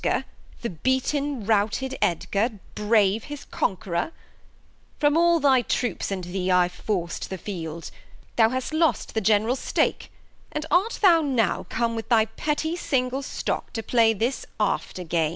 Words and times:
Bast. 0.03 0.15
And 0.15 0.17
dares 0.17 0.31
Edgar, 0.33 0.63
The 0.63 0.69
beaten 0.81 1.45
routed 1.45 1.95
Edgar, 2.01 2.49
brave 2.73 3.25
his 3.25 3.45
Conquerour? 3.45 4.11
From 4.97 5.15
all 5.15 5.39
thy 5.39 5.61
Troops 5.61 6.09
and 6.09 6.23
Thee 6.23 6.51
I 6.51 6.69
forc't 6.69 7.29
the 7.29 7.37
Field, 7.37 7.91
Thou 8.35 8.49
hast 8.49 8.73
lost 8.73 9.13
the 9.13 9.21
gen'ral 9.21 9.55
Stake, 9.55 10.11
and 10.51 10.65
art 10.71 10.97
thou 11.03 11.21
now 11.21 11.67
Come 11.69 11.95
with 11.95 12.09
thy 12.09 12.25
petty 12.25 12.75
single 12.75 13.21
Stock 13.21 13.71
to 13.73 13.83
play 13.83 14.11
This 14.15 14.43
after 14.59 15.03
Game 15.03 15.29